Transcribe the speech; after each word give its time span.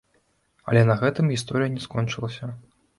Але 0.71 0.81
на 0.89 0.97
гэтым 1.03 1.31
гісторыя 1.35 1.69
не 1.77 1.81
скончылася. 1.87 2.55